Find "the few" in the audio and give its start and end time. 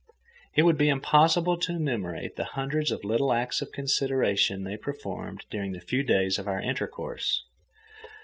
5.73-6.01